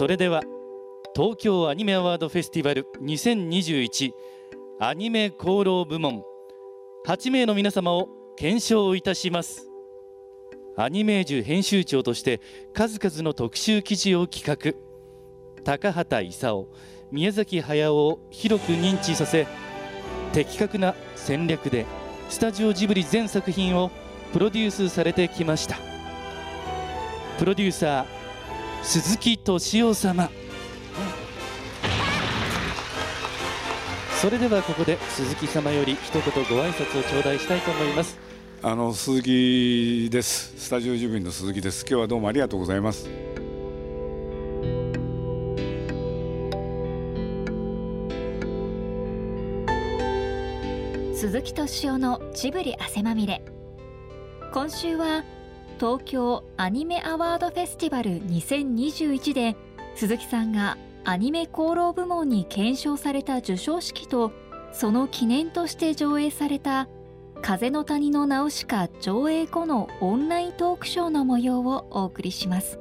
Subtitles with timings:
[0.00, 0.40] それでは
[1.14, 4.12] 東京アニメアワードフェスティバル2021
[4.80, 6.24] アニメ功労部門
[7.06, 9.68] 8名の皆様を検証いたします。
[10.78, 12.40] アニメージュ編集長として
[12.72, 14.72] 数々の特集記事を企画。
[15.64, 16.66] 高畑勲
[17.10, 19.46] 宮崎駿を広く認知させ
[20.32, 21.84] 的確な戦略で
[22.30, 23.90] スタジオジブリ全作品を
[24.32, 25.76] プロデュースされてきました。
[27.38, 28.19] プロデューサー
[28.82, 30.30] 鈴木敏夫様。
[34.20, 38.18] それではここで鈴木様より一言ご挨拶を頂戴したいと思います。
[38.62, 40.54] あの鈴木です。
[40.58, 41.86] スタジオジブリの鈴木です。
[41.88, 43.08] 今日はどうもありがとうございます。
[51.14, 53.42] 鈴木敏夫のジブリ汗まみれ。
[54.52, 55.22] 今週は
[55.80, 59.56] 東京アニメアワードフェスティバル2021で
[59.94, 64.30] 鈴木さんがアニメ功労部門に顕彰された授賞式と
[64.72, 66.86] その記念として上映された
[67.40, 72.78] 「風の谷のナウシカ」上映後のオンライントークショーの模様をお送りします。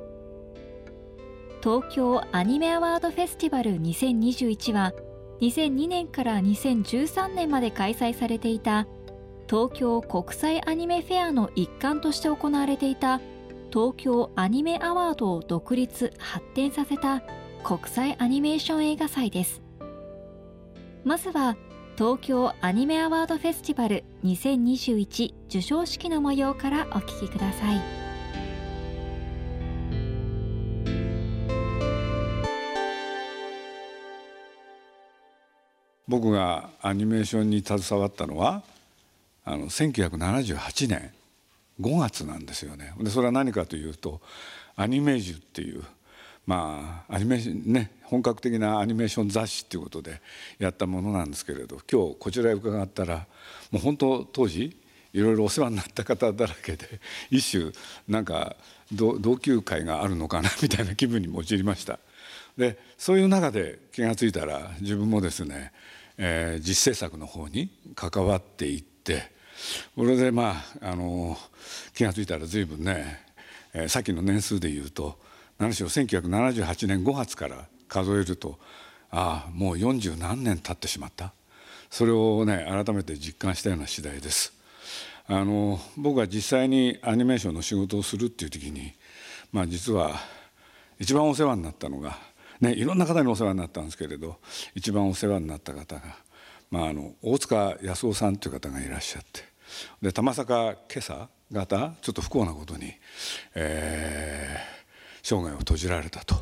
[1.63, 4.91] 東京アニメアワードフェスティバル2021は
[5.39, 8.87] 2002年から2013年まで開催されていた
[9.49, 13.19] 東京国際アニメフェアの一環として行われていた
[13.73, 17.23] 東京アニメアワードを独立発展させた
[17.63, 19.63] 国際アニメーション映画祭です。
[21.03, 21.57] まずは
[21.97, 27.81] 東京アニメアワードフェスティバル2021授賞式の模様からお聞きください。
[36.07, 38.61] 僕がアニメーションに携わったのは
[39.49, 41.11] あの1978年
[41.81, 44.21] 5月なんですよねでそれは何かというと
[44.75, 45.83] アニメージュっていう
[46.45, 50.21] まあアニメね本格的なアニメーション雑誌っていうことで
[50.59, 53.25] やったものなんですけれど今日こちらへ伺ったら
[53.71, 54.77] もう本当当時
[55.13, 56.99] いろいろお世話になった方だらけで
[57.31, 57.71] 一種
[58.07, 58.55] なんか
[58.91, 61.99] 同級会があるのかな みたいな気分に陥りました。
[62.55, 65.71] でそういう中で気が付いたら自分もですね、
[66.17, 69.38] えー、実制作の方に関わっていって
[69.95, 71.37] これでまああの
[71.93, 73.19] 気が付いたら随分ね、
[73.73, 75.17] えー、さっきの年数で言うと
[75.57, 78.57] 何しろ1978年5月から数えると
[79.11, 81.33] ああもう40何年経ってしまった
[81.89, 84.53] それをね改めて実感したような次第です。
[85.31, 88.93] あの僕が実際にアニメーションの仕事をするっていう時に
[89.51, 90.15] まあ実は
[90.97, 92.17] 一番お世話になったのが
[92.59, 94.37] ねいろんな方にお世話になったんですけれど
[94.73, 96.01] 一番お世話になった方が、
[96.71, 99.43] まあ、あの大塚康夫さんという方がいらっしゃって
[100.01, 102.93] で玉坂今朝方ちょっと不幸なことに、
[103.55, 106.35] えー、生涯を閉じられたと。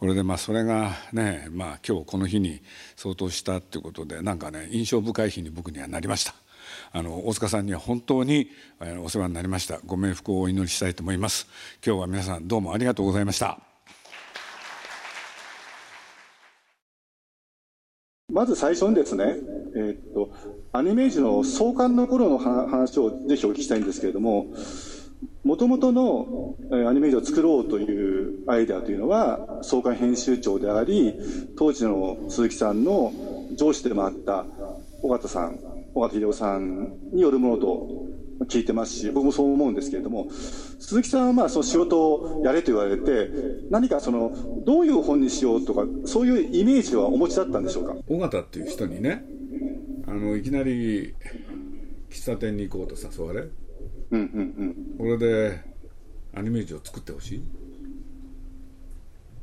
[0.00, 2.60] これでまあそれがね、まあ、今日この日に
[2.96, 6.34] 相当したっていうことでなんかね印象深い日に僕にはなりました。
[6.92, 8.48] あの大塚さんには本当に
[9.02, 11.46] お世話になりましたご冥福をお祈りしたいと思います
[11.84, 13.73] 今日は皆さんどうもありがとうございました
[18.34, 19.36] まず最初にですね、
[19.76, 20.30] えー、っと
[20.72, 24.48] アニメージュの創刊の頃の話をぜひお聞きしたいんですけれども
[25.44, 26.56] もともとの
[26.88, 31.14] アニメージュを作ろうというアイデアというのは創刊編集長であり
[31.56, 33.12] 当時の鈴木さんの
[33.56, 34.44] 上司でもあった
[35.02, 35.60] 尾形さん
[35.94, 37.88] 尾形秀夫さんによるものと
[38.42, 40.28] 聞いてますし僕もそう思うんですけれども
[40.78, 43.30] 鈴木さんはまあその仕事をやれと言われて
[43.70, 47.94] 何かそのどういう本にしようとかそういうイメージはお持ちだったんでしょうか？
[48.08, 49.24] 尾形っていう人にね
[50.06, 51.14] あのいきなり
[52.10, 53.50] 喫茶店に行こうと誘われ、うん
[54.10, 54.22] うんう
[54.64, 55.62] ん、これで
[56.34, 57.44] アニメージを作ってほしい。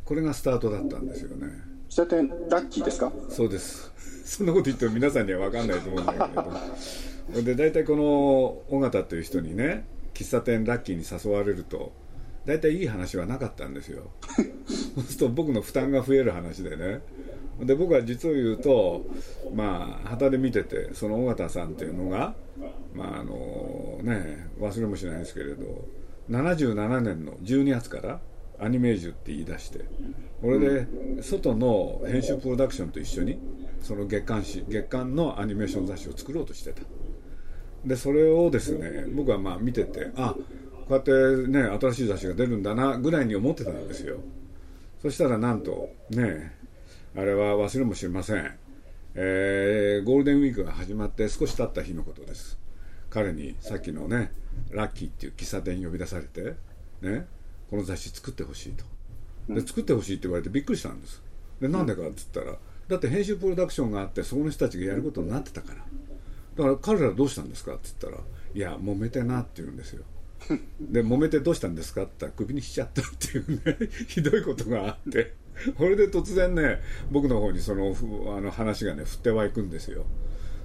[0.03, 1.47] これがスタートだったんですよね
[1.91, 3.11] 喫茶店ラッキーですか？
[3.29, 3.91] そうです。
[4.25, 6.13] そんなこと言っても皆さんには分かんないと思うんだ
[7.33, 8.03] けどで大体この
[8.69, 11.91] 尾形という人にね喫茶店ラッキーに誘われると
[12.45, 14.03] 大体いい話はなかったんですよ。
[14.95, 17.01] そうすると僕の負担が増える話でね。
[17.61, 19.05] で僕は実を言うと
[19.53, 22.33] まあ旗で見ててその尾形さんっていうのが
[22.95, 25.85] まああのね忘れもしないですけれど
[26.29, 28.21] 77年の12月から
[28.61, 29.85] アニメージュって言い出して
[30.41, 30.87] これで
[31.21, 33.39] 外の編集プロダクションと一緒に
[33.81, 36.81] その月刊誌月刊のアニメーション雑誌を作ろうとしてた。
[37.85, 40.35] でそれをですね僕はまあ見ててあ
[40.87, 41.11] こうやって
[41.47, 44.19] ね新しい雑誌が出るんだなぐらいに思ってたんですよ。
[45.01, 46.55] そしたらなんとね
[47.15, 48.53] あれは忘れもしません、
[49.15, 52.59] えー、ゴールデンウィークが始まって少し経った日のことです。
[53.09, 54.31] 彼にさっきのね
[54.69, 56.53] ラッキーっていう喫茶店に呼び出されて
[57.01, 57.25] ね。
[57.71, 58.83] この雑誌作ってほしいと。
[59.53, 61.23] で作ってほしいって言われてびっくりしたんです。
[61.59, 62.57] でなんでかって言ったら
[62.89, 65.77] だって編集プロダクションがあってそこの人たちがやることになってたから。
[66.57, 68.23] だから彼らどうしたんですかって言ったら
[68.53, 70.03] いや揉めてなって言うんですよ。
[70.81, 75.33] で揉めてどうしたんですかって言ったらクビにしちゃったっていうね ひどいことがあって。
[75.77, 76.81] これで突然ね
[77.11, 77.95] 僕の方にその
[78.35, 80.05] あの話がね振ってはいくんですよ。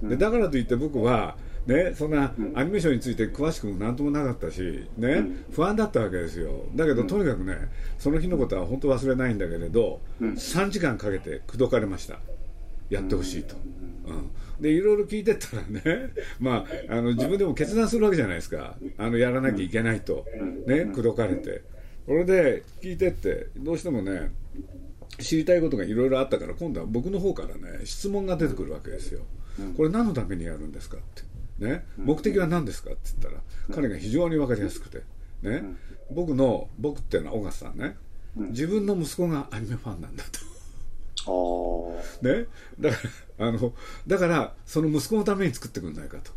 [0.03, 6.65] でだからといって僕はね、そんなアニメーションについて詳しくもなんともなかったし、ね、不安だったわけですよ。
[6.75, 7.57] だけど、とにかくね、
[7.99, 12.19] その日のことは本当忘れないんだけれど、3時間かけて口説かれました。
[12.89, 13.55] やってほしいと。
[14.07, 14.61] うん。
[14.61, 20.25] でいろいろ聞いてったらね、 まあ、あの自分でも決断するわけじゃないですか、あのやらなきゃいけないと、
[20.65, 21.61] ね、口説かれて、
[22.05, 24.31] それで聞いてって、どうしてもね、
[25.19, 29.21] 知りたいことがいろいろあったから、今度は僕の方からね、質問が出てくるわけですよ、
[29.75, 31.36] これ、何のためにやるんですかって。
[31.59, 32.91] ね、目的は何ですか？
[32.91, 33.43] って言ったら、
[33.75, 35.03] 彼が非常に分かりやすくて、
[35.41, 35.63] ね、
[36.11, 37.95] 僕の、僕っていうのは小笠さんね、
[38.35, 40.39] 自分の息子がアニメファンなんだと。
[42.21, 42.45] ね、
[42.79, 42.97] だか
[43.37, 43.73] らあの
[44.07, 46.31] だからその息子のために作ってくんないかと。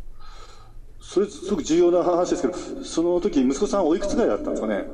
[0.99, 4.85] それすごく重要な話ですけどその時息子さんおいくつぐらいだったんですかね？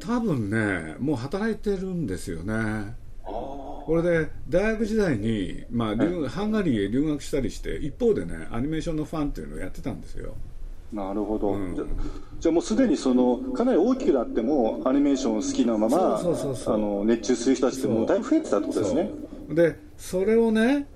[0.00, 2.94] 多分ねもう働いてるんですよね。
[3.22, 10.34] これで大学時代に、まあ、ハンガリーへ留学したりして一方でねアニメーションのファンっていうのをやってたんですよ。
[10.92, 16.22] なるほど、うん、じゃあもうすでにそのかなり大きくなってもアニメーション好きなままあ
[16.76, 19.10] の熱中する人たちってもうだいぶ増えてたってことですね。
[19.48, 20.86] でそれをね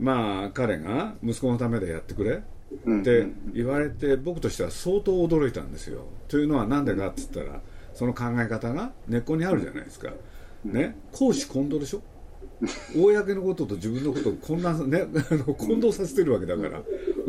[0.00, 6.06] まあ彼が息子のためでやってくれって言われて僕としては相当驚いたんですよ。
[6.28, 7.60] というのは何でかって言ったら
[7.92, 10.12] その考え方が根っこにあるじゃないですか。
[10.64, 10.96] ね。
[11.12, 12.00] 公私混同でしょ？
[12.94, 16.82] 公のことと自分のことを混乱、ね、あの混同させてるわけだから。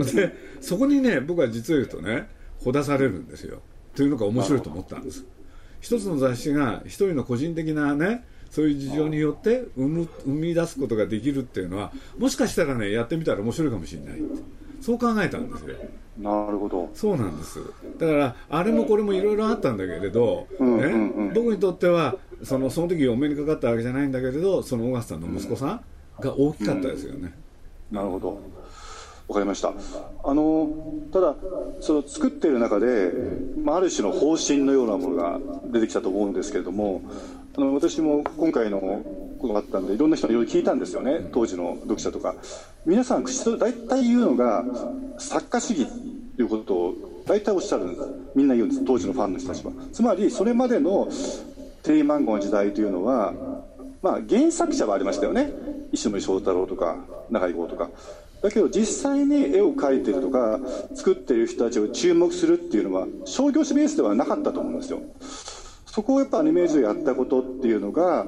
[0.03, 2.27] でそこにね僕は実を言うとね
[2.63, 3.61] ほだされるんですよ。
[3.95, 5.25] というのが面白いと思ったんです。
[5.81, 14.21] 一つの雑誌が一人の個人的なねそういう事情によって生む生み出すことができるっていうのはもしかしたらねやってみたら面白いかもしれない
[14.79, 15.75] そう考えたんですよ。
[16.19, 16.89] なるほど。
[16.93, 17.59] そうなんです。
[17.97, 25.81] だからあれもこれもいろいろあったんだけれど、ね、僕にとってはそのその時お目にかかったわけじゃないんだけれどその小笠さんの息子さん
[26.19, 27.33] が大きかったですよね、
[27.91, 28.39] なるほど。
[29.27, 29.73] わかりました。
[30.23, 30.69] あの
[31.11, 31.35] ただ
[31.79, 33.11] その作っている中で、
[33.63, 35.39] まあ、ある種の方針のようなものが
[35.71, 37.01] 出てきたと思うんですけれども
[37.55, 38.79] あの私も今回の
[39.39, 41.29] ことがあったんでいろんな人にいろいろ聞いたんですよね。
[41.31, 42.35] 当時の読者とか。
[42.85, 44.65] 皆さん口と大体言うのが
[45.17, 45.87] 作家主義
[46.35, 46.93] ということを
[47.25, 48.85] 大体おっしゃるんですみんな言うんです。
[48.85, 49.71] 当時のファンの人たちは。
[49.93, 51.07] つまりそれまでの
[51.83, 53.33] テレビ漫画の時代というのは、
[54.01, 55.51] まあ、原作者はありましたよね。
[55.91, 56.97] 石森章太郎とか
[57.29, 57.89] 中井豪とか。
[58.41, 60.59] だけど実際に絵を描いてるとか
[60.95, 64.99] 作ってる人たちを注目するっていうのは商業誌ベースではなかったと思うんですよ。
[65.85, 68.25] そこをやっぱアニメージュでやったことっていうのが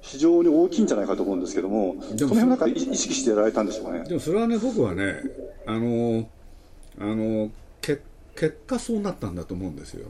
[0.00, 4.04] 非常に大きいんじゃないかと思うんですけどもその辺なんか意識してやられたんでしょうかね。
[4.04, 5.16] でもそれはね僕はね
[5.66, 6.26] あの
[6.98, 7.50] あの
[7.80, 8.00] け
[8.34, 10.08] 結果そうなったんだと思うんですよ。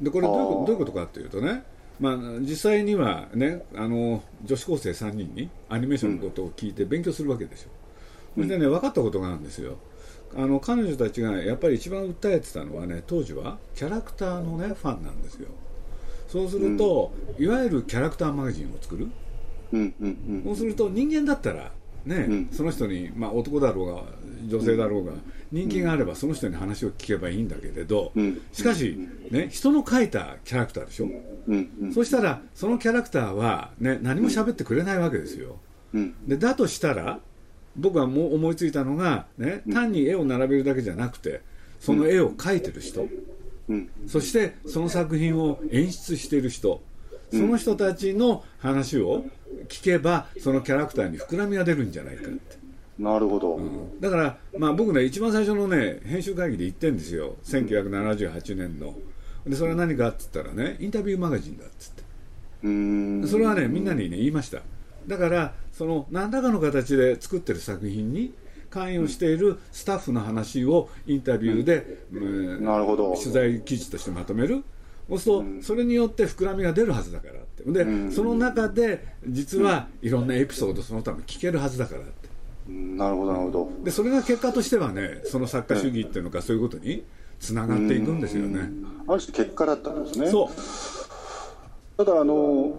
[0.00, 1.62] でこれどういうどういうことかっていうとね
[2.00, 7.70] まあ、実際にはねあの女子高生3人にアニメーションのことを聞いて勉強するわけですよ、
[8.34, 9.76] それでね分かったことがあるんですよ。
[10.36, 15.48] あの彼女たちがやっぱり一番訴えてたのはね当時はキャラクターのねファンなんですよ。
[16.28, 19.08] そうすると、うん、いわゆるキャラクターマガジンを作る、
[19.72, 21.72] うんうんうん、そうすると人間だったら
[22.04, 24.02] ね、うん、その人に、まあ、男だろうが
[24.46, 25.12] 女性だろうが、
[25.50, 28.12] 人気があればその人に話を聞けばいいんだけれど、
[28.52, 28.98] しかし、
[29.30, 31.08] ね、人の描いたキャラクターでしょ、
[31.92, 35.58] そしたらそのキャラクターは、ね、何も喋ってくれないわけですよ、
[36.26, 37.20] でだとしたら
[37.76, 41.42] 僕はもう思いついたのが、ね、単に絵を並べるだけじゃなくて
[41.80, 43.08] その絵を描いてる人、
[44.06, 46.82] そしてその作品を演出している人。
[47.30, 49.26] その人たちの話を
[49.68, 52.56] 聞けばそのキャラクターに膨らみが出るんじゃないかって
[52.98, 57.36] なるほど、うん、だから、まあ、僕ね一番最初のね編集会議で言ってるんですよ。
[57.44, 58.94] 1978年の。
[59.46, 62.02] でそれは何かって言ったらねインタビューマガジンだっつって。
[63.28, 64.62] それはねみんなにね言いました。
[65.06, 68.34] だからその何らかの形で作ってる作品に
[68.70, 73.14] 関与しているスタッフの話をインタビューで、うん、なるほど。
[73.14, 74.64] 取材記事としてまとめる。
[75.08, 77.64] そうすると、それによって膨らみが出るはずだからって。
[77.64, 82.27] で、その中で実はいろんなエピソードそのため聞けるはずだからって。
[82.68, 83.70] なるほどなるほど。
[83.82, 87.04] でそれが結果としてはねその作家主義っていうのか、そういうことに
[87.40, 88.70] つながっていくんですよね。
[89.06, 90.30] ある種結果だったんですね。
[90.30, 90.48] そう。
[91.96, 92.74] ただあの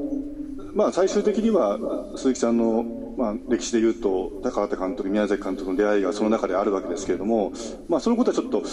[0.74, 1.80] まあ、最終的には
[2.16, 2.86] 鈴木さんの、
[3.20, 7.52] まあ、歴史でいうと高畑監督宮崎監督の出会いがその中であるわけですけれども、
[7.90, 8.64] まあ、そのことはちょっと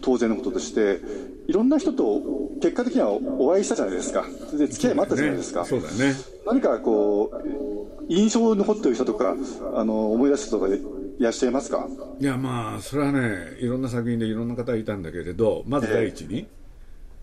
[0.00, 1.00] 当然のこととして
[1.48, 2.20] いろんな人と
[2.62, 4.24] 結果的にはお会いしたじゃないですか。
[4.52, 5.64] で付き合いもあったじゃないですか。
[5.64, 6.14] そうだね。
[6.46, 9.34] 何かこう印象に残ってる人とか
[9.74, 10.78] あの思い出す人とかい
[11.18, 11.88] らっしゃいますか？
[12.20, 16.46] いやまあそれはねいろんな作品でいろんな方いたんだけれどまず第一に、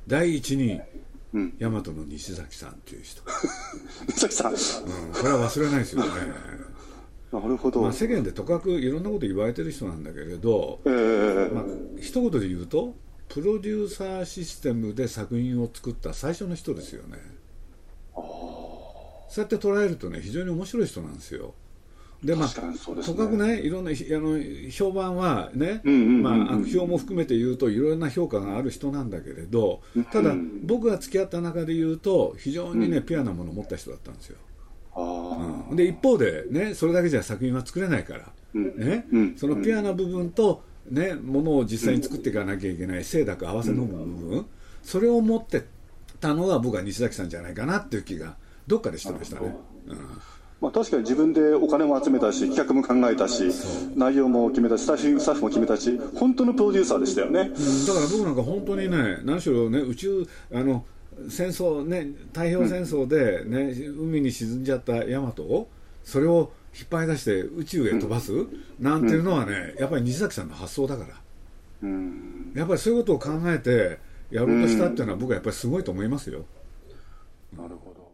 [0.08, 0.82] 第一に、
[1.34, 1.54] うん。
[1.60, 3.22] 大和の西崎さんっていう人、
[4.12, 4.54] さきさん。
[4.54, 4.58] うん、
[5.14, 6.10] これは忘れないですよね。
[7.32, 11.64] なるほど、まあ世間でとかくいろんなこと言われてる人なんだけれど、えーまあ、
[12.00, 12.96] 一言で言うと
[13.28, 17.18] プロデューサーシステムで作品を作った最初の人ですよね。
[19.28, 21.54] そうやって捉えるとね非常に面白い人なんですよ
[22.24, 22.54] でまあね。
[23.06, 23.70] とかくねい？
[23.70, 24.40] ろんなひあの
[24.72, 29.82] 評判はね、悪評も含めて言うといろんな評価がある人なんだけれど
[30.12, 30.34] ただ
[30.64, 34.38] 僕が付き合った中で言うと非常にね、ピュアなものを持った人だったんですよ。
[34.96, 35.76] あうん。
[35.76, 39.06] で一方で、ね、それだけじゃ作品は作れないから、ね？
[39.12, 39.38] うん。
[39.38, 44.48] そのピュアな部分と、ね、ものを実際に作っていかなきゃいけない清濁合わせの部分、
[44.82, 45.66] それを持って
[46.20, 49.56] たのが僕は西崎さんじゃないかなっていう気がどっかでしてましたね。
[49.86, 49.98] うん
[50.60, 53.52] まあ、確かに自分でお金も集めたし企画も考えたし
[53.96, 57.52] 内容も決めたしスタッフスタッフも決めたし本当のプロデューサーでしたよね、だか
[58.00, 60.84] ら僕なんか本当にね、何しろね、宇宙、あの
[61.30, 65.68] 戦争、ね、太平洋戦争で、ね海に沈んじゃったヤマトを、
[66.04, 68.32] それを引っ張り出して宇宙へ飛ばす、
[68.80, 71.10] なんていうのはね、やっぱり西崎さんの発想だから、
[71.84, 74.00] うん、やっぱりそういうことを考えて
[74.32, 76.46] やろうとしたっていうのは、僕はやっぱりすごいと思いますよ。
[77.58, 78.12] なるほど。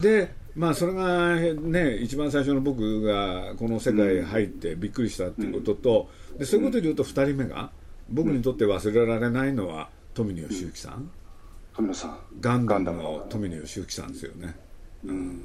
[0.00, 7.70] で、まあ、それがね、一番最初の僕がこの世界へ入ってびっくりしたっていうことと、でそういうことで言うと、2人目が、
[8.08, 11.10] 僕にとって忘れられないのは、富野義行さん。
[11.74, 12.18] 富野さん。
[12.40, 14.54] ガンダムの富野義行さんですよね、
[15.04, 15.38] うん、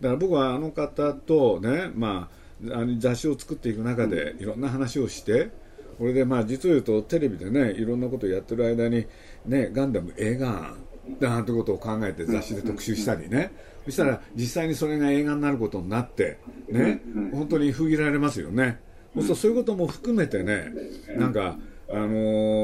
[0.00, 2.28] だから僕はあの方とね、ま
[2.70, 5.50] あ、あの雑誌を作っていく中でいろんな話をして
[5.98, 9.06] これでまあ実を言うとテレビでねいろんなことをやってる間に、
[9.46, 10.76] ね、ガンダム映画案
[11.20, 13.50] なんてことを考えて雑誌で特集したりね、
[13.88, 17.00] そしたら実際にそれが映画になることになって、ね
[17.32, 18.80] 本当に封切られますよね、
[19.14, 20.72] そうするとそういうことも含めてね
[21.16, 21.56] なんか、
[21.90, 22.06] あの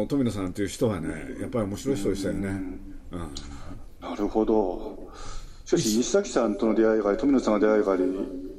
[0.05, 1.09] ー富野さんという人はね
[1.41, 2.49] やっぱり面白い人でしたよね。
[3.11, 3.35] うん。
[4.03, 5.11] なるほど。
[5.65, 8.03] しかし西崎さんとの出会いがあり富野さんが出会いがあり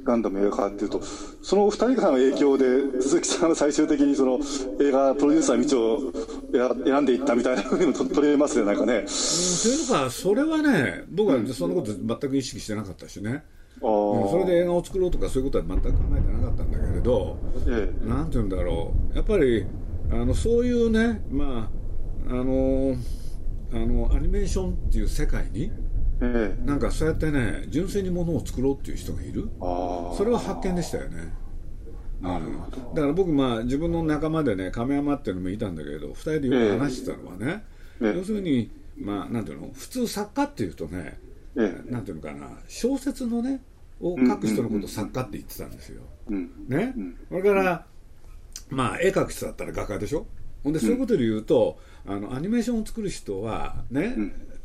[0.02, 1.00] ガンダム映画化っていうと
[1.42, 4.40] そのお二人からの影響で鈴木さんが最終的にその
[4.80, 6.12] 映画プロデューサーの道を
[6.56, 9.04] 選選んでいったみたいなふうにもと取れますねなんかね。
[9.04, 13.44] というのか、それはね、僕はそんなこと全く意識してなかったしね、
[13.82, 18.08] あうんそれーで映画を作ろうとかそういうことは全く考えてなかったんだけれど、ええ。
[18.08, 19.66] なんていうんだろう、やっぱり
[20.10, 21.70] あのそういうね、ま
[22.28, 22.96] ああの
[23.72, 25.70] あのアニメーションっていう世界に、
[26.22, 26.66] ええ。
[26.66, 31.32] なんかそうやってね、純粋にものを作ろうっていう人がいる、それは発見でしたよね。
[32.20, 32.76] なるほど。
[32.94, 37.64] だから僕、まあ、自分の仲間でね、亀山っていうのもいたんだけれど、二人でよく話してたのはね、
[38.00, 38.16] ええ。
[38.16, 41.18] 要するに、まあ、なんていうの、普通作家っていうとね、
[41.56, 41.90] ええ。
[41.90, 43.62] なんていうのかな、小説のね、
[44.00, 46.02] を書く人のことを作家って言ってたんですよ。
[46.28, 46.50] うん。
[46.68, 46.94] ね、
[47.28, 47.86] それから、
[48.68, 50.26] まあ、絵描く人だったら画家でしょ。
[50.64, 54.16] ほんで、そういうことで言うと、あの、アニメーションを作る人は、ね、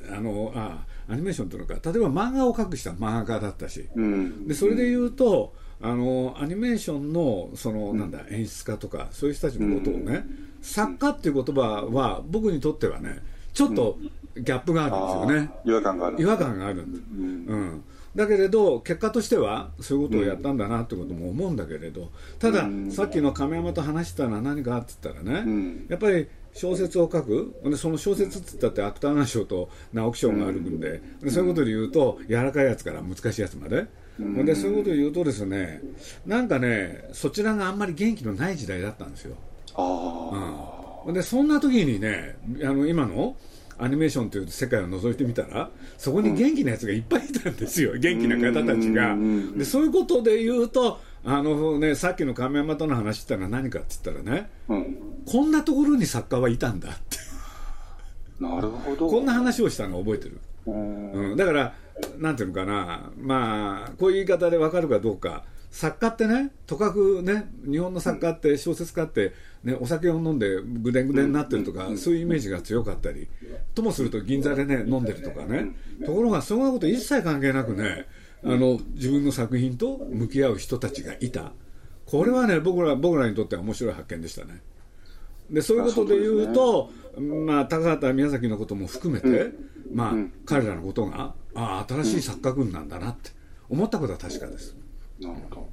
[0.10, 4.48] あの、あ、アニメーションっていうのか、例えば漫画を描く人は漫画家だったし、うん。
[4.48, 10.26] でそれで言うとあのアニメーションのその、なんだ演出家とかそういう人たちのことをね、
[10.62, 11.62] 作家っていう言葉
[11.92, 13.20] は僕にとってはね
[13.54, 13.98] ちょっと
[14.36, 16.22] ギャップがあるんですよね、違和感がある。
[16.22, 17.84] 違和感があるんです、うん。
[18.16, 25.86] だけれど結果としてはそういうことをやったんだなってことも思うんだけれどただ、さっきの亀山と話したのは何かって言ったらね、ん。
[25.90, 27.56] やっぱり小説を書く？
[27.64, 33.88] でその小説って言ったって芥川賞と直木賞があるんで,、でそういうことで言うと柔らかいやつから難しいやつまで、
[34.44, 35.82] でそういうことで言うとですね
[36.26, 39.36] なんかねそちらがあんまり元気のない時代だったんですよ。
[39.76, 43.36] あでそんな時にねあの今の
[43.80, 49.18] アニメーションという世界を覗いてみたらそこに元気なやつがいっぱいいたんですよ、元気な方たちが。
[49.58, 54.98] でそういうことで言うとあの、ね、さっきの亀山との話ってのは何かって言ったらねあうん。
[55.26, 57.18] こんなところに作家はいたんだって。
[58.40, 59.08] なるほど。
[59.08, 60.40] こんな話をしたのを覚えてる？
[60.66, 61.12] うん。
[61.12, 61.74] うん、だから、
[62.18, 73.30] なんていうのかな、まあ、こういう言い方でわかるかどうか、作家ってね、とかくね、日本の作家って、小説家って、ね、お酒を飲んでぐでんぐでんになってるとか、そういうイメージが強かったり、
[73.76, 78.08] ともすると銀座でね、飲んでるとかね、ところが、そんなこと一切関係なくね、
[78.44, 81.52] あの、自分の作品と向き合う人たちがいた。
[82.06, 84.62] これはね、僕ら、僕らにとっては面白い発見でしたね。
[85.50, 89.52] でそういうことで言うと、まあ、高畑宮崎のことも含めて、
[89.94, 90.14] まあ、
[90.46, 93.32] 彼らのことが、ああ、新しい作家群なんだなって
[93.70, 94.76] 思ったことは確かです。
[95.20, 95.70] なるほど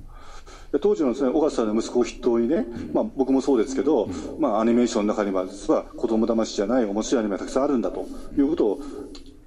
[0.72, 4.08] で当時のです、ね、小笠の息子を筆頭にね、まあ、僕もそうですけど、
[4.38, 8.06] まあ、アニメーションの中には実は子供騙しじゃない面白いアニメがたくさんあるんだと
[8.36, 8.80] いうことを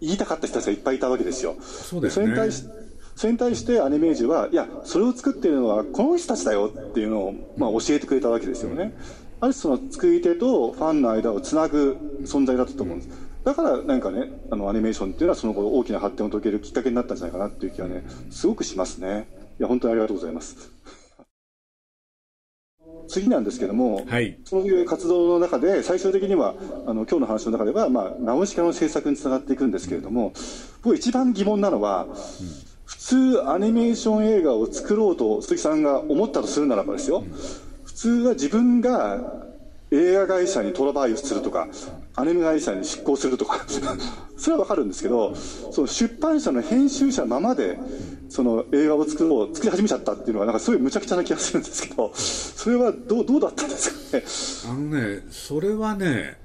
[0.01, 1.55] 言いたかった人たちがいっぱいいたわけですよ。
[1.61, 2.63] そうですね、それに対し
[3.15, 8.94] それに対してアニメージュは、いや、それを作っているのはこの人たちだよっていうのを、まあ、教えてくれたわけですよね。
[9.39, 13.32] ある種その作り手とファンの間をつなぐ存在だったと思うんです。
[13.44, 19.27] だからなんかね、あのアニメーションっていうのはその後大きな発展を遂げるきっかけになったんじゃないかなっていう気はね、すごくしますね。
[19.60, 20.72] いや、本当にありがとうございます。
[23.08, 30.34] 次なんですけども、はい、そういう活動の中で最終的にはあの今日の話の中では、まあ、ナウシカの制作につながっていくんですけれども
[30.84, 32.13] 僕一番疑問なのは、うん、
[33.01, 37.24] 普通アニメーション映画を作ろうと鈴木さんが思ったとするならばですよ、
[37.84, 39.48] 普通は自分が
[39.89, 41.67] 映画会社にトラバイをするとか
[42.15, 43.65] アニメ会社に執行するとか。
[44.38, 47.77] それはわかるんですけどその出版社の編集者ままで
[48.27, 54.74] その映画を作ろう作り始めちゃったっていうのはなんかすごい無茶苦茶な気がするんですけどそれはどうどうだったんですかね？
[54.75, 56.38] あのねそれはね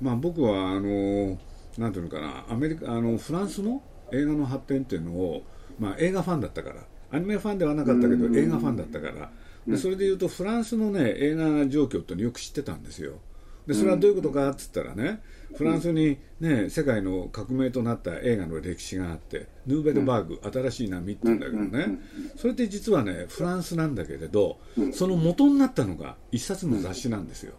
[0.00, 1.36] まあ僕はあの
[1.76, 5.42] なんていうのかなアメリカあのフランスの映画の発展っていうのを、
[5.82, 6.76] まあ、映画ファンだったから。
[7.10, 9.30] アニメファンではなかったけど映画ファンだったから。
[9.66, 13.14] でそれでいうとフランスのね映画状況ってのよく知ってたんですよ。
[13.66, 15.20] でそれはどういうことかっつったらね、
[15.54, 21.98] フランスに、ね、世界の革命となった映画の歴史があってヌーベルバーグ、新しい波って言うんだけどね、
[22.36, 24.58] それって実はねフランスなんだけれど、
[24.92, 27.52] その元になったのが一冊の雑誌なんですよ。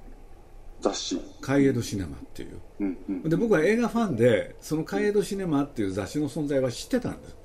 [0.81, 1.21] 雑誌。
[1.39, 7.35] カイエドシネマっていう、で僕は映画ファンでそのカイエドシネマっていう雑誌の存在は知ってたんです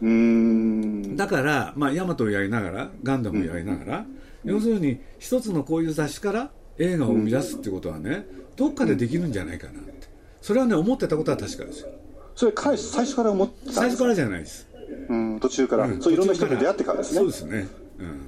[0.00, 4.06] だから、まあ、ヤマトをやりながらガンダムをやりながら、
[4.44, 10.08] 要するに一つのこういう雑誌から映画を生み出すってことはね、どっかでできるんじゃないかなって、
[10.42, 11.88] それはね、思ってたことは確かですよ。
[12.34, 14.68] それ、最初から思ってた最初からじゃないです。
[15.08, 17.18] うん、途中から、うん、そういろんな人と出会ってからですね。
[17.18, 17.68] そうですね。
[17.98, 18.20] うん。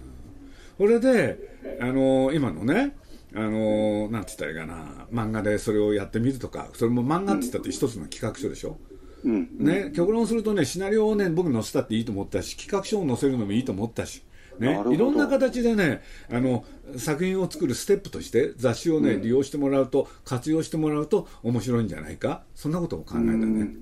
[0.79, 1.39] これで、
[1.81, 2.97] あのー、今のね、
[3.35, 8.79] あのー、なんて言ったらいいかな、漫画でそれをやってみるとか、それも漫画って言ったって一つの企画書でしょ？
[8.93, 14.23] うん、ね、極論するとね、シナリオをね、僕載せたっていいと思ったし、企画書を載せるのもいいと思ったし、
[14.59, 16.01] ね、いろんな形でね
[16.31, 16.65] あの
[16.97, 22.43] 作品を作るステップとして雑誌をね、うん、利用してもらうと活用してもらうと面白いんじゃないか？
[22.55, 23.79] そんなことを考えたね、うん、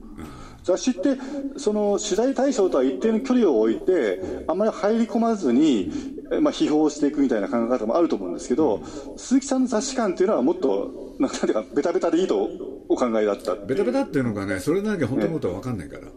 [0.64, 1.16] 雑誌って
[1.58, 5.92] その取材対象とは一定の距離を置いてあんまり入り込まずに、
[6.40, 12.42] まあ、批評していくみたいな考え方もあると思うんですけど、うん、鈴木さんの雑誌感っていうのはもっと なんていうかベタベタでいいと
[12.88, 16.08] お考えだったベタベタっていうのがねそれだけ本当のことは分かんないから、ね、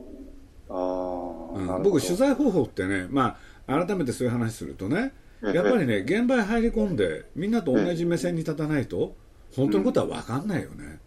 [0.70, 9.16] ああ、僕取材方法ってねまあ改めてそういう話するとね、やっぱりね、現場に入り込んで、みんなと同じ目線に立たないと、
[9.56, 11.00] 本当のことは分かんないよね。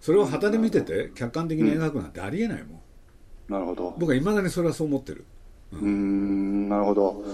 [0.00, 2.80] それを旗で見てて、客観的に描くなんてありえないもん。
[3.48, 3.94] なるほど。
[3.98, 5.24] 僕はいまだにそれはそう思ってる。
[5.72, 7.24] うん、んなるほど。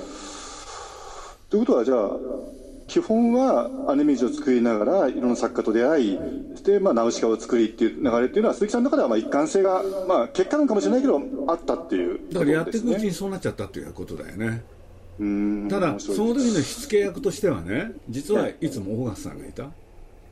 [1.51, 2.11] ということは、じゃあ、
[2.87, 6.19] 基本はアニメージを作りながらいろんな作家と出会い
[6.53, 14.63] そして、まあ、ナウシカを作りっていう流れっていうのは鈴木さんの中ではまあ一貫性が、まあ、結果なのかもしれないけどあったっていう、ね、だからやっていくうちにそうなっちゃったっていうことだよね。
[15.69, 18.71] ただその時の火付け役としてはね実はい。
[18.71, 19.65] つも大勝さんがいた。
[19.65, 19.69] あ、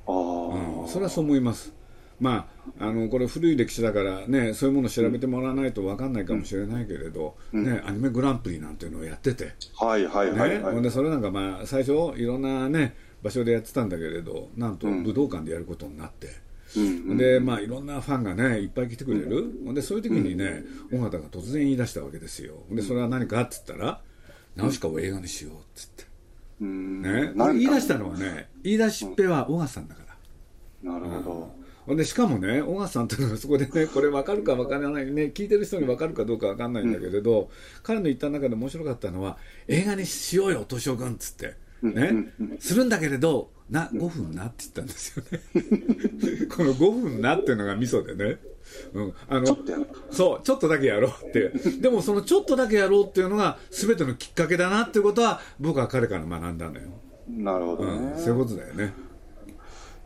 [0.07, 1.73] うん、それはそう思います
[2.21, 2.49] ま
[2.79, 16.45] あ、あのこれ古い歴史だからねそういうものを調べてもらわないと分かんないかもしれないけれど、うん、ね、アニメグランプリなんていうのをやってて、はいはいはい、はい、でそれなんか、まあ、最初いろんな、ね、場所でやってたんだけれどなんと武道館でやることになって。
[16.77, 22.55] うん、でまあ、いろんなファンがねいっぱい来てくれる、うん、でそういう時にね、尾形が突然言い出したわけですよ。
[22.69, 24.01] でそれは何かっつったら
[24.57, 26.05] 「ナウシカを映画にしよう」っつって、
[26.65, 30.03] ね、言い出したのはね言い出しっぺは尾形さんだか
[30.83, 30.91] ら。
[30.91, 31.55] なるほど、
[31.89, 37.49] でしかもね、小川さんというのはそこでね、 これ分かるか分からないね、聞いてる人に分かるかどうか分かんないんだけれど、うん、
[37.83, 39.37] 彼の言った中で面白かったのは、
[39.69, 45.41] 映画にしようよ、敏夫君っつって、ね、するんだけれど、な、5分なって言ったんですよね。
[46.49, 48.39] この5分なっていうのがミソでね。
[48.95, 49.59] うん、あの
[50.11, 51.51] そう、ちょっとだけやろうって。
[51.81, 56.89] でもそのちょっとだけやろうっていうのが全てのきっかけだなっていうことは僕は彼から学んだのよ。
[57.29, 58.93] なるほど、ねうん、そういうことだよね。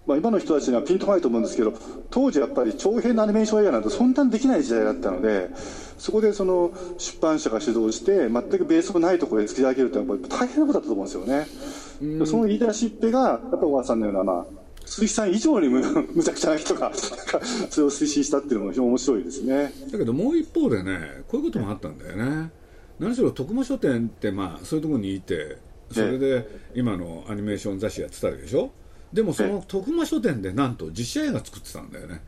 [0.09, 1.75] まあ、今の人たちにはピンとこないと思うんですけど
[2.11, 5.51] 当時やっぱり長編のアニメーション映画なんてそんなにできない時代だったので
[5.99, 12.27] そこでその出版社が主導して全くベースもないところで作り上げるというのは大変なことだったと思うんですよね。
[12.27, 14.47] その言い出しっぺがやっぱ小川さんのような、まあ、
[14.87, 15.83] 鈴木さん以上にむ
[16.14, 16.90] むちゃくちゃな人が
[17.68, 22.51] それを推進したっていうのも非常に面白いですねだけどもう一方でねこういうこともあったんだよね。
[22.99, 25.59] 何しろ徳間書店ってまあそういうところにいて
[25.92, 28.71] それで今のアニメーション雑誌やってたでしょ、
[29.12, 32.21] でもその徳間書店でなんと実写映画作ってたんだよね。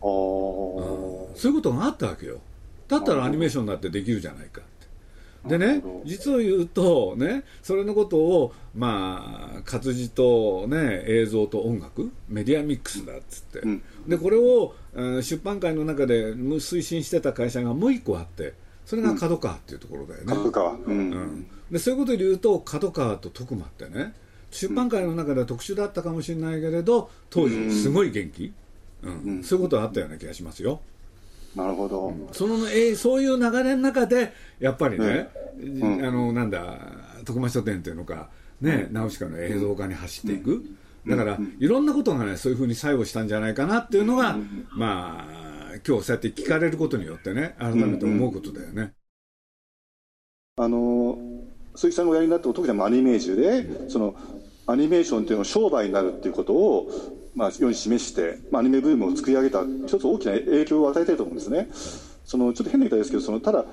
[0.00, 2.40] そういうことがあったわけよ。
[2.86, 4.68] だったらアニメーションだってできるじゃないかって。
[5.46, 20.34] でね、実を言うと、ね、それのことを、まあ、活字と、ね、映像と音楽、メディアミックスだっつって、うん、でこれを、えー、出版界の中で推進してた会社がもう一個あって、それが角川っていうところだよね。
[20.34, 24.14] 角川、うん、うん、でそういうことで言うと、角川と徳間ってね、
[24.50, 28.52] 出版界の中では特殊だったかもしれないけれど、当時、すごい元気、
[29.02, 29.42] うん。
[29.44, 30.80] そういうことはあったような気がしますよ。
[31.54, 36.78] なるほど、そのえー、そういう流れの中で、やっぱりね、うん、あのなんだ、
[37.24, 38.28] 徳間書店っていうのか、
[38.60, 40.64] ね、うん、ナウシカの映像化に走っていく、
[41.06, 44.36] だから、いろんなことがね、そういうふうに作用したんじゃないかなっていうのが、
[44.70, 45.48] まあ、
[45.86, 48.92] 今日そうやって聞かれることによってね、改めて思うことだよね。
[50.56, 51.16] あの
[51.76, 54.16] 鈴木さんがおやりになった特にアニメージュで、その
[54.68, 56.90] アニメーションっていうのは商売になるっていうことを、
[57.34, 61.68] まあ、世に示して、まあ、アニメブームを作り上げた一つ大きな影響を与えてると思うんですね。
[62.26, 63.64] そのちょっと変な言い方ですけどそのただ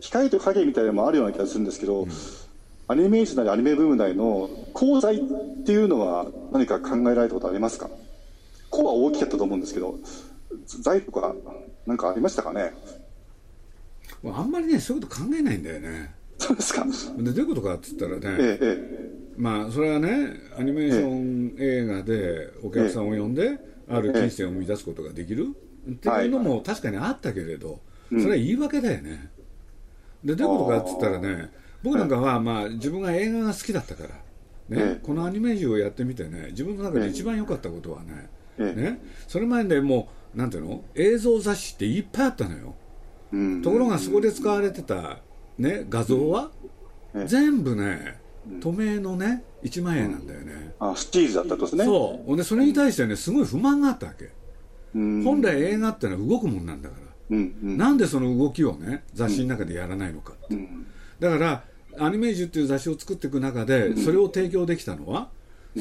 [0.00, 2.10] 光と影みたいなのもあるような気がするんですけど、うん、
[2.88, 5.20] アニメーションなりアニメブームなりの功罪っ
[5.66, 7.90] ていうのは何か考えられたことありますか？
[8.72, 9.98] 功は大きかったと思うんですけど
[10.66, 11.34] 罪とか
[11.86, 12.72] 何かありましたかね？
[14.24, 16.14] あんまりねそういうこと考えないんだよね。
[16.38, 16.86] そうですか。
[17.18, 19.09] でどういうことかって言ったらね、ええ
[19.40, 25.56] まあそれはねアニメーション映画でお客さんを呼んで、ある金銭を生み出すことができる、
[25.90, 29.30] っていうのも確かにあったけれど、それは言い訳だよね、
[30.22, 31.50] でどういうことかって言ったらね
[31.82, 34.04] 僕なんかは、まあ、自分が映画が好きだったか
[34.68, 38.02] ら、ねこのアニメージュをやってみてね自分の中で一番良かったことは
[38.58, 42.74] ね,、ねそれ前でもうなんていうの映像雑誌っていっぱいあったのよ、
[43.62, 45.20] ところがそこで使われてた、
[45.56, 46.50] ね、画像は、
[47.24, 48.19] 全部ね
[48.60, 51.84] 透明のね1万円なんだよね、あスチールだったとですね。
[51.84, 52.36] そう。
[52.36, 54.30] でそれに対してねすごい不満があったわけ、
[54.94, 56.96] 本来映画ってのは動くもんなんだか
[57.30, 60.86] ら、うなんでその動きをね雑誌の中でやらないのか、うん、
[61.20, 61.64] だから
[61.98, 65.28] アニメージュっていう雑誌を作っていく中でそれを提供できたのは、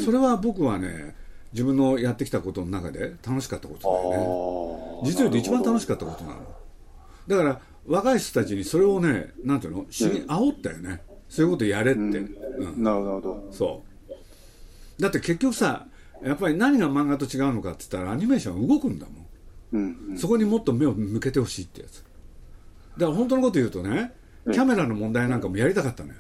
[0.04, 1.16] それは僕はね
[1.54, 5.10] 自分のやってきたことの中で楽しかったことだよね。
[5.10, 6.42] 実は言うと一番楽しかったことなの。
[7.28, 12.22] だから若い人たちにそれをねなんていうのし煽ったよね、そういうことやれって、
[12.60, 12.74] うん。
[12.74, 13.48] うん、なるほど。
[13.52, 13.84] そ
[15.00, 15.02] う。
[15.02, 15.88] だって結局さ
[16.24, 19.26] やっぱり何が漫画と違うのかって言ったらアニメーション動くんだもん、
[19.72, 22.04] うんうん、そこにもっと目を向けてほしいってやつ。
[22.98, 24.14] だから本当のこと言うとね
[24.52, 26.16] キャメラの問題なんかもやりたかったのよ、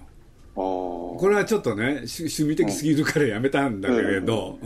[0.55, 4.57] これはちょっっとね趣味的すぎるからやめたんだけれど、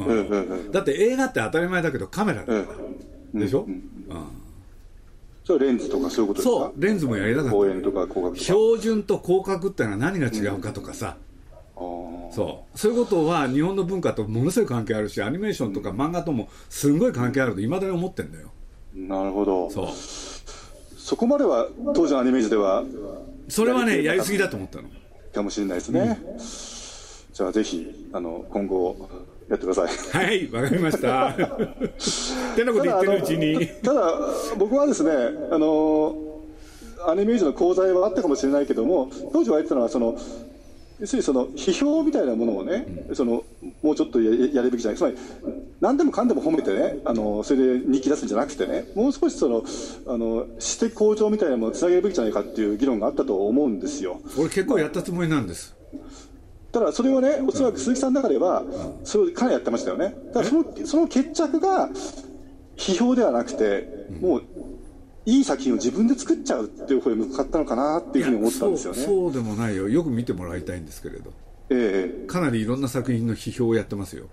[0.71, 2.71] だって映画って当たり前だけどカメラだか
[3.33, 3.83] ら、でしょ、うん。
[5.43, 6.49] それレンズとかそういうことですか？
[6.49, 6.81] そう。
[6.81, 7.55] レンズもやりたかった
[8.39, 11.32] 標準と広角ってのは何が違うかとかさ、うん、
[11.75, 12.77] そう。
[12.77, 18.51] そういうことは日本の文化とものすごい関係あるしアニメーションとか漫画ともすごい関係あるといまだに思ってんだよ。
[18.95, 19.69] なるほど。
[19.69, 19.87] そう。
[20.97, 22.83] そこまでは当時のアニメージュでは
[23.49, 24.89] それはねやりすぎだと思ったの。
[25.33, 26.37] かもしれないですね、うん、
[27.33, 29.09] じゃあぜひあの今後
[29.49, 30.23] やってください。
[30.25, 31.29] はい、わかりました。
[31.29, 31.35] っ
[32.55, 33.67] てなこと言ってるうちに。
[33.83, 34.19] ただ、
[34.57, 35.11] 僕はですね、
[35.51, 36.15] あの、
[37.05, 40.17] アニメージュの講座はあったかもしれないけども、当時は言ってたのは、その、
[41.03, 43.43] 要するにその批評みたいなものをね、うん、その
[43.81, 45.17] もうちょっとやるべきじゃない、つまり、
[45.81, 49.65] 何でもかんでも褒めてね、あのそれで日記出すんじゃなくてね、もう少しその
[50.07, 54.21] あの指摘向上みたいなものをつなげるべきじゃないかっていう議論があったと思うんですよ。
[54.37, 55.75] 俺、結構やったつもりなんです。
[56.71, 58.63] ただそれをね、おそらく鈴木さんの中では、
[59.03, 60.15] それをかなりやってましたよね。
[60.27, 61.89] だからそのその決着が
[62.77, 64.43] 批評ではなくて、もう
[65.25, 71.33] いい作品を自分で作っちゃうっていう方に向かったのかなっていうふうに思ったんですよね そうでもないよ、よく見てもらいたいんですけれど、
[71.69, 74.27] ええ、かなりいろんな作品の批評をやってますよ、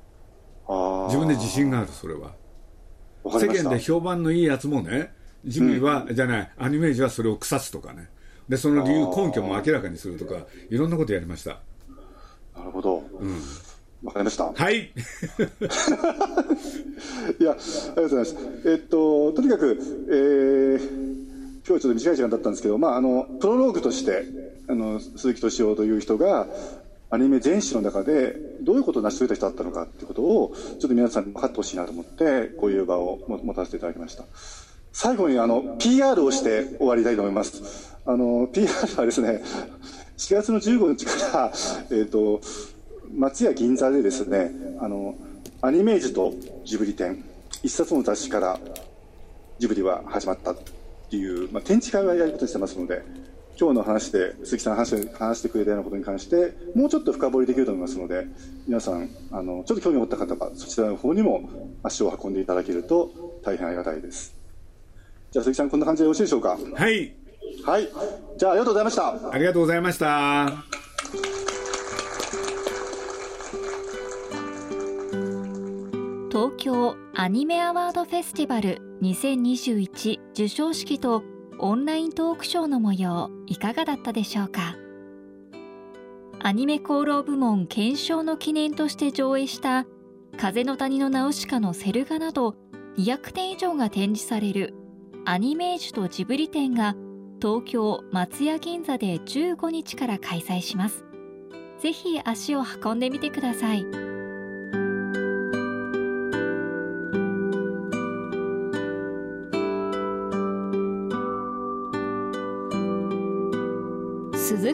[1.07, 2.35] 自分で自信がある、それは。
[3.25, 5.13] 世間で評判のいいやつもね、
[5.45, 8.09] ジミーは、うん、じゃない、アニメージュはそれを腐すとかね、
[8.49, 11.61] でその理由、根拠も明らかにするとか、いろんなことやりました。
[12.57, 13.03] なるほど。
[13.21, 13.37] うん。
[14.03, 14.53] わかりました。
[14.53, 14.93] はい。
[17.39, 18.37] いや、ありがとうございます。
[18.67, 19.79] えっと、とにかく、
[20.11, 24.25] えー、今日はちょっと短い時間だったんですけど、まあ、あの、プロローグとして、
[24.69, 26.47] あの、鈴木敏夫という人が、
[27.13, 34.25] アニメ全史の中でどういうことを成し遂げた人だったのかっていうことを、ちょっと皆さんに分かってほしいなと思って、こういう場を持たせていただきました。
[34.93, 37.97] 最後に、あの、PR をして終わりたいと思います。
[38.07, 39.43] あの、PR はですね、
[40.19, 41.53] 4月の15日から、
[41.91, 42.41] えっ、ー、と、
[43.13, 45.17] 松屋銀座でですね、あの、
[45.63, 46.35] アニメージュと
[46.71, 47.25] ジブリ展、
[47.65, 48.57] 一冊の雑誌から
[49.59, 50.57] ジブリは始まったっ
[51.11, 53.03] ていう、まあ、展示会をやることにしてますので、
[53.59, 58.29] 今日の話で、鈴木さんが話話してくれたようなことに関して、もうちょっと深掘りできると思いますので、
[58.69, 61.51] 皆さん、あの、ちょっと興味を持った方は、そちらの方にも
[61.83, 64.37] 足を運んでいただけると大変ありがたいです。
[65.33, 66.57] じゃあ、鈴木さん、こんな感じでよろしいでしょうか？
[66.77, 67.13] はい。
[67.67, 67.89] はい
[68.39, 70.47] じゃあありがとうございましたありがとうございました
[76.31, 81.25] 東京アニメアワードフェスティバル2021授賞式と
[81.59, 84.77] オンライントークショーの模様いかがだったでしょうか？
[86.39, 89.87] アニメ功労部門検証の記念として上映した
[90.37, 92.55] 風の谷のナウシカのセル画など
[92.97, 94.73] 200点以上が展示される
[95.25, 96.95] アニメージュとジブリ展が
[97.43, 101.05] 東京松屋銀座で15日から開催します。
[101.81, 104.10] ぜひ足を運んでみてください。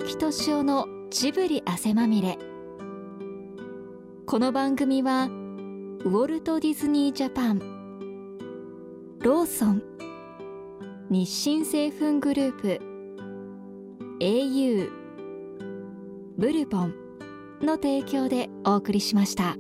[0.07, 2.39] 木敏夫のジブリ汗まみれ
[4.25, 7.59] この番組はウォルト・ディズニー・ジャパン
[9.19, 9.83] ローソン
[11.11, 12.81] 日清製粉グループ
[14.21, 14.91] au
[16.39, 16.95] ブルボン
[17.61, 19.57] の提供でお送りしました。